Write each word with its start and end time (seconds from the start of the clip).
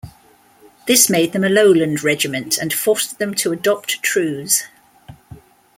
This 0.87 1.11
made 1.11 1.31
them 1.31 1.43
a 1.43 1.47
Lowland 1.49 2.03
Regiment 2.03 2.57
and 2.57 2.73
forced 2.73 3.19
them 3.19 3.35
to 3.35 3.51
adopt 3.51 4.01
trews. 4.01 4.63